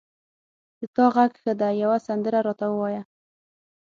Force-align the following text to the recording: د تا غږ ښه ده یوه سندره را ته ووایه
د 0.79 0.81
تا 0.95 1.05
غږ 1.15 1.31
ښه 1.41 1.53
ده 1.59 1.69
یوه 1.83 1.97
سندره 2.07 2.39
را 2.47 2.53
ته 2.59 2.65
ووایه 2.69 3.01